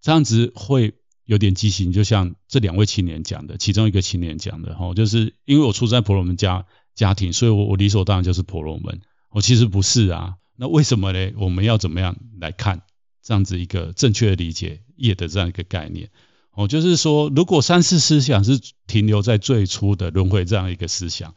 [0.00, 1.90] 这样子会有点畸形。
[1.92, 9.00] 就像这两位青年讲的，其中一个青年讲的，哦，就是因为我出生在婆罗门家家庭，所以我我理所当然就是婆罗门。
[9.30, 10.34] 哦，其实不是啊。
[10.56, 11.32] 那为什么呢？
[11.36, 12.82] 我们要怎么样来看
[13.22, 16.10] 这样子一个正确的理解业的这样一个概念？
[16.52, 21.34] 哦，就是说，如果三世思想是停留在最初的轮回这样一个思想，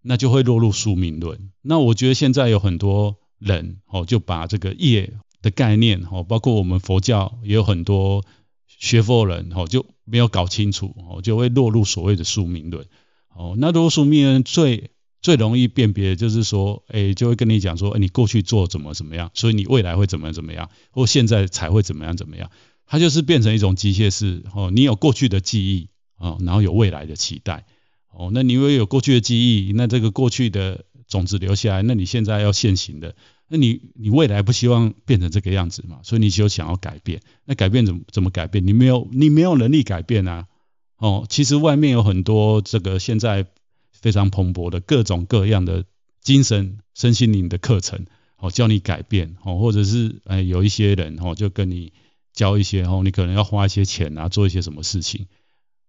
[0.00, 1.50] 那就会落入宿命论。
[1.60, 8.24] 那我觉得现在有很多人哦，就把这个业的概念哦，包括我们佛教也有很多
[8.66, 12.86] 学佛人哦，就没有搞清楚哦，就会落入所谓的宿命论。
[13.34, 14.92] 哦，那如果宿命论最
[15.24, 22.50] 最容易辨别就是说，诶，就会跟你讲说，你过去做怎么怎么样，所以你未来会怎么怎么样，或现在才会怎么样怎么样。
[22.84, 27.64] 它就是变成一种机械式，哦，你有过去的记忆，哦，然后有未来的期待，
[28.12, 33.16] 哦，那你因为有过去的记忆，那这个过去的种子留下来，那你现在要现行的，
[33.48, 36.00] 那你你未来不希望变成这个样子嘛？
[36.02, 38.66] 所以你就想要改变，那改变怎么怎么改变？
[38.66, 40.48] 你没有你没有能力改变啊，
[40.98, 43.46] 哦，其实外面有很多这个现在。
[44.00, 45.84] 非常蓬勃的各种各样的
[46.20, 51.92] 精神身心灵的课程，哦，教你改变，哦，或者是哎有一些人哦，就跟你
[52.32, 55.26] 教一些哦，你可能要花一些钱啊，做一些什么事情，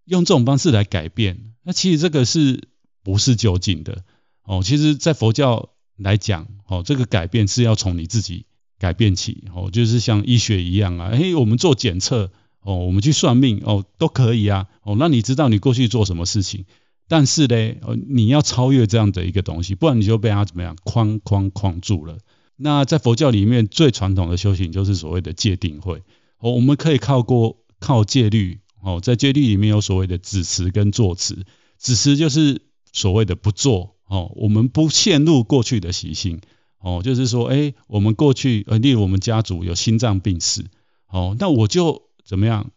[0.05, 2.67] 用这种方式来改变，那其实这个是
[3.03, 4.03] 不是究竟的？
[4.43, 8.45] 哦，其实，在佛教来讲，哦，这个改变是要从你自己
[8.77, 16.65] 改变起，哦，就是像医学一样啊，哎，我们做检测，哦，我们去算命，哦，都可以啊，哦，那你知道你过去做什么事情？
[17.07, 22.17] 但是呢，呃，你要超越这样的一个东西，不然你就被他怎么样框框框住了。
[22.55, 26.03] 那在佛教里面最传统的修行就是所谓的戒定慧。
[26.39, 28.59] 哦，我们可以靠过靠戒律。
[28.81, 31.45] 哦，在戒律里面有所谓的止持跟坐持。
[31.79, 36.39] 止持就是所谓的不做，哦，我们不陷入过去的习性，
[36.79, 40.65] 哦，就是说，哎，我们过去，呃，例如我们家族有心脏病史，
[41.09, 42.69] 哦，那我就怎么样？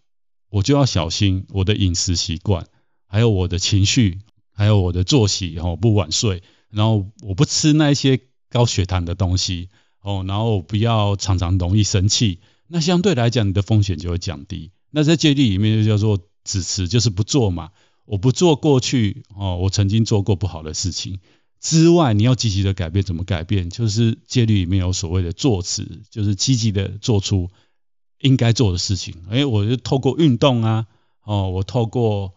[0.48, 2.66] 我就要小心我的饮食习惯，
[3.08, 4.20] 还有我的情绪，
[4.52, 9.70] 还有我的作息，然哦，不晚睡，然后我不吃那些高血糖的东西，
[10.02, 14.70] 哦，然后不要常常容易生气，那相对来讲，你的风险就会降低。
[14.90, 17.70] 那在戒律里面就叫做止持，就是不做嘛。
[18.04, 21.20] 我不做过去哦，我曾经做过不好的事情
[21.60, 23.68] 之外，你要积极的改变，怎么改变？
[23.68, 27.50] 就是戒律里面有所谓的坐持，就是积极的做出
[28.20, 29.14] 应该做的事情。
[29.28, 30.86] 哎，我就透过运动啊，
[31.22, 32.32] 哦，我透过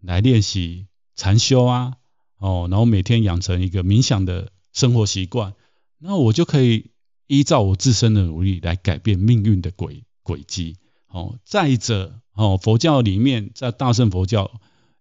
[0.00, 1.96] 来练习禅修啊，
[2.38, 5.54] 哦，然后每天养成一个冥想的生活习惯，
[5.98, 6.90] 那我就可以
[7.26, 10.76] 依照我自身的努力来改变命运的轨轨迹。
[11.08, 14.60] 哦，再者，哦，佛教里面在大乘佛教。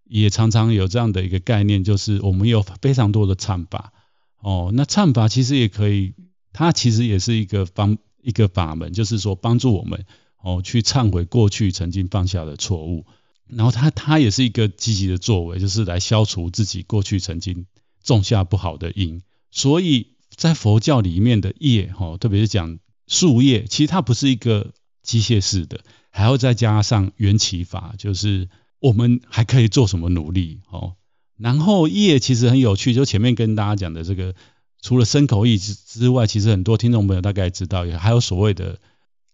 [0.09, 3.91] 也常常有这样的一个概念，就是我们有非常多的忏法
[4.39, 4.71] 哦。
[4.73, 6.13] 那忏法其实也可以，
[6.53, 10.05] 它其实也是一个方一个法门，就是说帮助我们
[10.41, 13.05] 哦去忏悔过去曾经犯下的错误。
[13.49, 17.65] 然后它它也是一个积极的作为，就是来消除自己过去曾经
[18.03, 19.21] 种下不好的因。
[19.51, 28.49] 所以在佛教里面的业哦，特别是讲树业，其实它不是一个机械式的，还要再加上缘起法，就是。
[28.79, 30.59] 我们还可以做什么努力？
[30.69, 30.93] 哦，
[31.35, 34.35] 然后业其实很有趣，就前面跟大家讲的这个，
[34.83, 38.79] 除了身口意之之外，其实很多听众朋友大概知道，也还有所谓的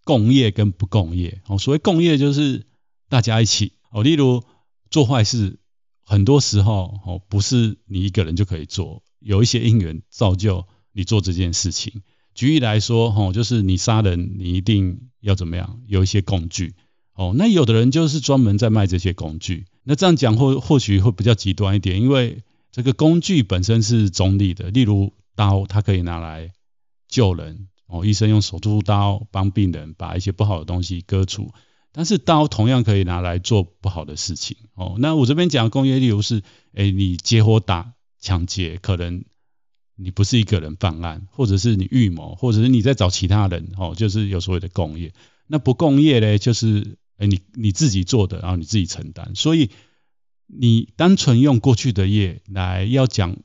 [0.02, 1.42] 共业跟不共业。
[1.46, 2.64] 哦，所谓共业就是
[3.10, 3.72] 大家一起。
[3.94, 4.42] 哦，例如
[4.90, 5.60] 做坏事，
[6.02, 12.02] 很多时候哦不是你一个人就可以做，有一些因缘造就你做这件事情。
[12.34, 15.80] 举例来说，哦，就是你杀人，你一定要怎么样？
[15.86, 16.74] 有一些工具。
[17.12, 26.50] 哦，那有的人就是专门在卖这些工具，那这样讲或或许会比较极端一点，因为这个工具本身是中立的，例如刀，它可以拿来
[27.06, 31.52] 救人，哦，医生用手术刀帮病人把一些不好的东西割除，
[31.94, 36.42] 但是刀同样可以拿来做不好的事情，哦，那我这边讲的共业，例如是，
[36.74, 39.24] 哎，你结伙打抢劫，可能
[39.96, 45.14] 你不是一个人犯案，或者是你预谋，或者是你在找其他人，哦，就是有所谓的共业，
[45.46, 46.98] 那不共业呢，就是。
[47.16, 49.70] 哎，你你自己做的，然后你自己承担，所以
[50.48, 53.36] 你单纯用过去的业来要讲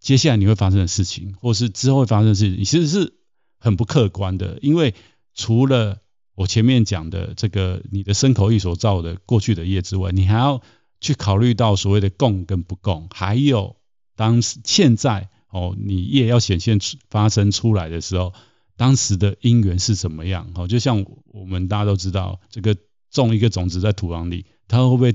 [0.00, 3.12] 接下来你会发生的事情，或是之后会发生的事情，其实是
[3.60, 4.58] 很不客观的。
[4.60, 4.96] 因为
[5.36, 6.01] 除了
[6.34, 10.62] 我前面讲的这个你的身口意所造的过去的业之外，你还要
[11.00, 13.76] 去考虑到所谓的共跟不共，还有
[14.16, 18.32] 当时现在哦，你业要显现出发生出来的时候，
[18.76, 20.50] 当时的因缘是怎么样？
[20.54, 22.76] 哦，就像我们大家都知道这个。
[23.12, 25.14] 种一个种子在土壤里，它会不会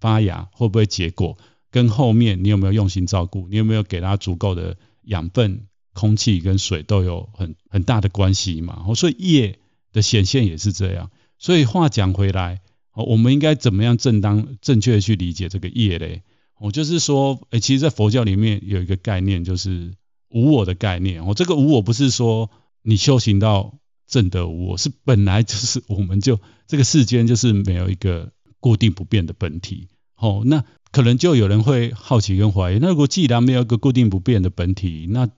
[0.00, 1.36] 发芽，会不会结果，
[1.70, 8.82] 跟后面你有没有用心照顾，你有没有给它足够的养分、空气跟水都有很很大的关系嘛。
[8.86, 9.58] 哦所以业
[9.92, 11.10] 的显现也是这样。
[11.38, 12.60] 所以话讲回来，
[12.94, 16.22] 我们应该怎么样正当正确的去理解这个业嘞？
[16.58, 19.94] 我就是说，诶，其实，在佛教里面有一个概念，就是
[20.30, 21.26] 无我的概念。
[21.26, 22.50] 我这个无我不是说
[22.82, 23.78] 你修行到。
[24.08, 29.88] 证得无我，是本来就是，我们就这个世间就是没有一个固定不变的本体。
[30.16, 35.28] 哦，那可能就有人会好奇跟怀疑，那如果既然没有一个固定不变的本体，那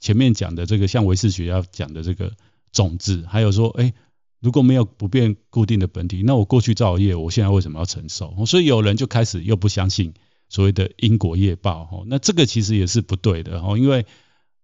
[0.00, 2.34] 前面讲的这个像唯识学要讲的这个
[2.72, 3.92] 种子，还有说，哎，
[4.40, 8.34] 如果没有不变固定的本体，那我过去造业，我现在为什么要承受？
[8.46, 10.14] 所以有人就开始又不相信
[10.48, 11.88] 所谓的因果业报。
[11.90, 13.60] 哦，那这个其实也是不对的。
[13.60, 14.06] 哦，因为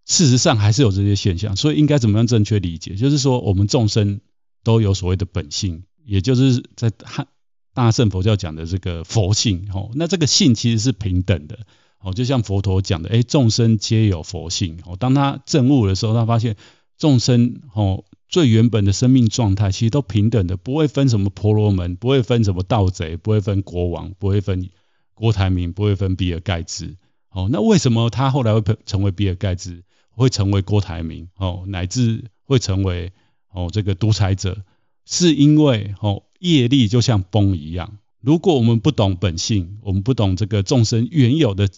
[0.05, 2.95] 事实上还是有这些现象，所以应该怎么样正确理解？
[2.95, 4.21] 就是说，我们众生
[4.63, 7.27] 都有所谓的本性，也就是在汉
[7.75, 9.69] 大圣佛教讲的这个佛性。
[9.75, 11.59] 哦，那这个性其实是平等的。
[12.01, 14.79] 哦，就像佛陀讲的，哎，众生皆有佛性。
[14.87, 16.57] 哦，当他证悟的时候，他发现
[16.99, 24.69] 众生哦最原本的生命状态其实都平等的，不会分什么婆罗门，不会分什么盗贼，不会分国王，不会分
[25.15, 26.97] 郭台铭，不会分比尔盖茨。
[27.31, 29.83] 哦，那为什么他后来会成为比尔盖茨？
[30.11, 33.13] 会成为郭台铭哦，乃至会成为
[33.53, 34.65] 哦这个独裁者，
[35.05, 37.99] 是因为哦业力就像风一样。
[38.23, 41.69] 如果我们不懂本性，我们不懂这个众生原有的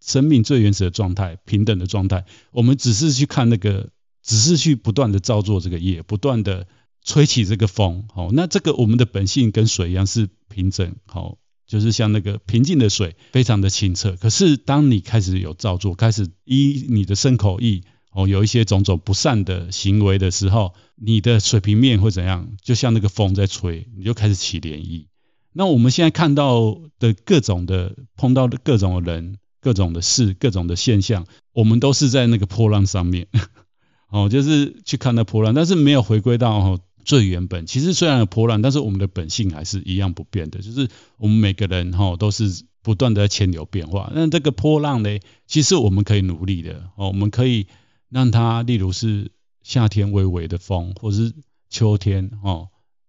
[0.00, 3.90] 生命最原始的状态、平等的状态，我们只是去看那个，
[4.26, 6.66] 只是去不断的造作这个业，不断的
[7.02, 8.04] 吹起这个风。
[8.14, 10.96] 哦，那这个我们的本性跟水一样是平整。
[11.06, 11.38] 好。
[11.68, 14.14] 就是像那个平静的水，非常的清澈。
[14.20, 22.50] 可是当你开始有造作，开始依你的身口意哦，有一些种种不善的行为的时候，你的水平面会怎样？
[22.62, 25.06] 就像那个风在吹，你就开始起涟漪。
[25.52, 33.26] 那我们现在看到的各种的碰到的各种的人，各种的事、各种的现象，我们都是在那个波浪上面，
[34.08, 37.66] 哦，就是去看那波浪，但是没有回归到哦最原本。
[37.66, 40.88] 其实虽然有波浪，但是我们的本性还是一样不变的，就是
[41.18, 44.10] 我们每个人哈都是不断的在迁流变化。
[44.14, 47.66] 那这个波浪呢，其实我们可以努力的哦，我们可以
[48.08, 49.30] 让它，例如是
[49.62, 51.32] 夏天微微的风，或是
[51.68, 52.68] 秋天哦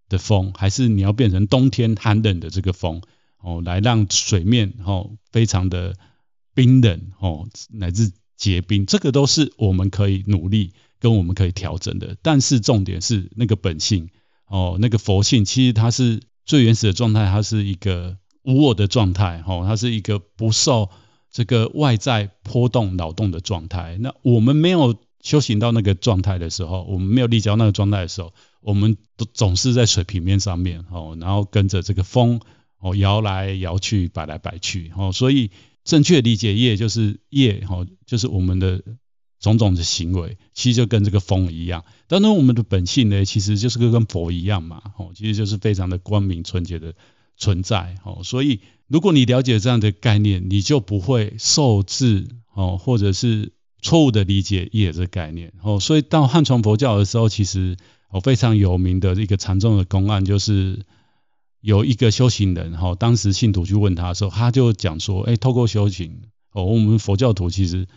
[0.09, 3.01] 的风，还是你要变成冬天寒冷的这个风。
[3.39, 5.95] 哦，来让水面哦非常的
[6.55, 12.17] 冰冷哦，乃至结冰，这个都是我们可以努力跟我们可以调整的。
[12.21, 14.09] 但是重点是那个本性
[14.47, 20.89] 哦，那个佛性，其实它是最原始的状态，它是一个无我的状态哦，它是一个不受
[21.31, 23.97] 这个外在波动扰动的状态。
[23.99, 32.39] 那我们没有修行到那个状态的时候，我们没有立交那个状态的时候，我们都总是在水平面上面哦，然后跟着这个风。
[32.79, 35.49] 哦，摇来摇去，摆来摆去，哦，所以
[35.83, 38.83] 正确理解业就是业，哦，就是我们的
[39.39, 41.85] 种种的行为，其实就跟这个风一样。
[42.07, 46.95] 当然，我们的本性呢，其实就是跟佛一样嘛，哦，其实就是非常的光明纯洁的
[47.37, 57.77] 存在，哦，所以如果你了解这样的概念，你就不会受制，哦，或者是错误的理解业这个概念，哦，所以到汉传佛教的时候，其实
[58.09, 60.85] 哦非常有名的一个禅宗的公案就是。
[61.59, 66.21] 有一个修行人，哈，当时信徒去问他的时候，他就讲说，哎，透过修行，
[66.51, 67.87] 哦，我们佛教徒其实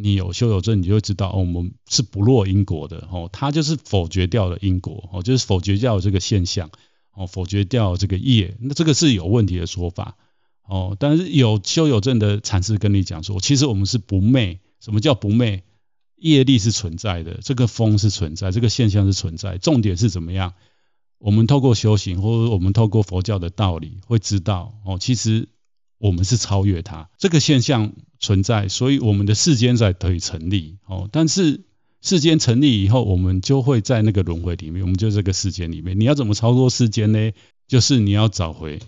[0.00, 6.70] 你有修有证，你就会知道，哦，我们是不落因果的，哦，他就是否决掉了因果，哦，就是否决掉这个现象，
[7.12, 10.16] 哦，否决掉这个业，那这个是有问题的说法，
[10.62, 15.64] 哦，但是有修有证的禅师跟你讲说，其实我们是不昧，什么叫不昧？
[16.20, 20.54] 业力是存在的，这个风是存在，这个现象是存在，重点是怎么样？
[21.18, 25.48] 我们透过修行，或者我们透过佛教的道理，会知道哦，其实
[25.98, 31.08] 我们是超越它这个现象存在，所以我们的世间才可以成立哦。
[31.12, 31.64] 但是
[32.00, 37.32] 世间成立以后，我们就会在那个轮回里面，我们就这个世间里面，你要怎么超脱世间呢？
[37.66, 38.80] 就是你要找回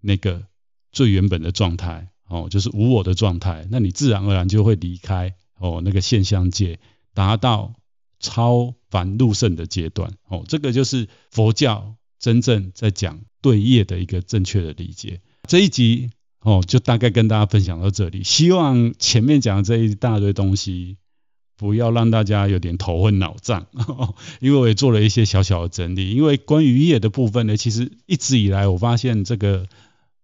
[0.00, 0.42] 那个
[0.90, 6.78] 最原本的状态哦，就是无我的状态，那你自然而然就会离开哦那个现象界，
[7.14, 7.74] 达到。
[8.24, 15.20] 超凡入圣的阶段，哦，这个就是佛教真正在讲对业的一个正确的理解。
[15.48, 16.12] 这一集
[16.42, 18.24] 哦，就大概跟大家分享到这里。
[18.24, 20.96] 希望前面讲的这一大堆东西，
[21.56, 23.66] 不要让大家有点头昏脑胀，
[24.40, 26.10] 因为我也做了一些小小的整理。
[26.10, 29.68] 因为关于业的部分呢，其实一直以来我发现这个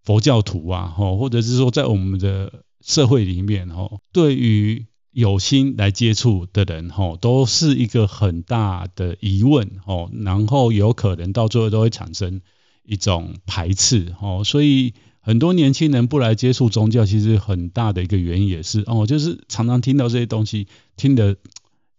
[0.02, 3.68] 佛教徒啊，或者是说在我们的社会里面，
[4.12, 12.40] 对于有心来接触的人，吼，都是一个很大的疑问，吼，然后有可能到最后都会产生
[12.84, 14.94] 一种排斥，吼，所以
[15.28, 21.36] 很多年轻人不来接触宗教，其实很大的一个原因也是，哦，就是常常听到这些东西，听得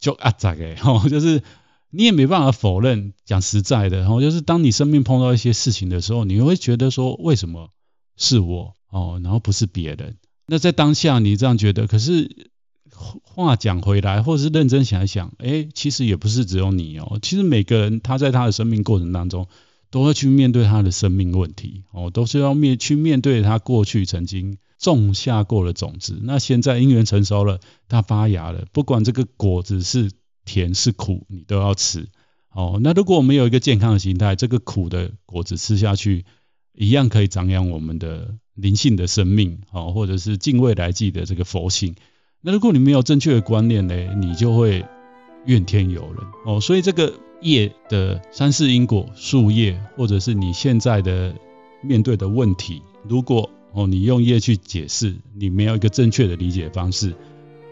[0.00, 1.44] 就啊杂诶，吼， 就是
[1.90, 7.70] 你也没办法否认，讲实在的，吼，就是当你生命碰到一些事情的时候，你会觉得说，为什么
[8.16, 10.16] 是我，哦，然后不是别人？
[10.48, 12.50] 那在当下你这样觉得，可是。
[13.22, 17.18] 话讲回来，或者是认真想一想，哎，其实也不是只有你哦。
[17.22, 19.48] 其实每个人他在他的生命过程当中，
[19.90, 26.18] 都会去面对他的生命问题哦，都是要面去面对他过去曾经种下过的种子。
[26.22, 30.10] 那现在因缘成熟了，它发芽了，不管这个果子是
[30.44, 32.08] 甜是苦，你都要吃
[32.52, 32.80] 哦。
[32.82, 36.24] 那如果我们有一个健康的心态，这个苦的果子吃下去，
[36.72, 41.94] 一样可以长养我们的灵性的生命哦，或者是敬畏来记的这个佛性。
[42.40, 44.86] 那如果你没有正确的观念呢，你就会
[45.46, 46.60] 怨天尤人哦。
[46.60, 51.34] 所以这个业的三世因果、宿业，或者是你现在的
[51.82, 57.14] 面对的问题，如果哦你用业去解释，你没有一个正确的理解方式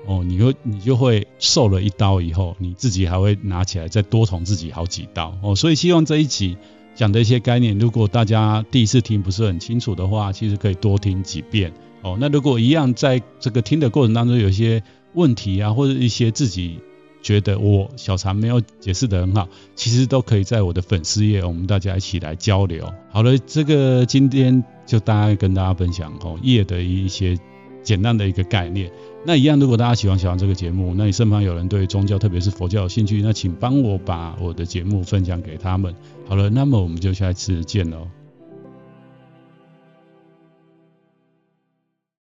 [0.07, 5.55] 哦，你会你就会受了一刀以后，你自己还会拿起来再多捅自己好几刀哦。
[5.55, 6.57] 所以希望这一集
[6.95, 11.73] 讲的一些概念，如果大家第一次听不是很清楚的话，其实可以多听几遍。
[12.01, 14.83] 哦，那如果一样在这个听的过程当中有一些
[15.15, 16.79] 问题啊，或者一些自己
[17.23, 22.93] 觉得我小禅没有解释得很好，其实都可以在我的粉丝页，我们大家一起来交流。
[23.11, 27.39] 好了，这个今天就大概跟大家分享哦业的一些
[27.83, 28.91] 简单的一个概念。
[29.27, 35.95] 那一样，如果大家喜欢喜欢这个节目，那你身旁有人对宗教，特别是佛教有兴趣，那请帮我把我的节目分享给他们。
[36.27, 38.09] 好了，那么我们就下一次见喽。